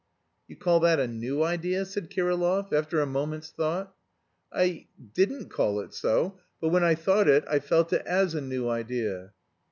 "You 0.47 0.55
call 0.55 0.79
that 0.79 0.99
a 0.99 1.07
new 1.07 1.43
idea?" 1.43 1.85
said 1.85 2.09
Kirillov, 2.09 2.73
after 2.73 3.01
a 3.01 3.05
moment's 3.05 3.51
thought. 3.51 3.93
"I... 4.51 4.87
didn't 5.13 5.49
call 5.51 5.79
it 5.79 5.93
so, 5.93 6.39
but 6.59 6.69
when 6.69 6.83
I 6.83 6.95
thought 6.95 7.27
it 7.27 7.43
I 7.47 7.59
felt 7.59 7.93
it 7.93 8.03
as 8.07 8.33
a 8.33 8.41
new 8.41 8.67
idea." 8.67 9.33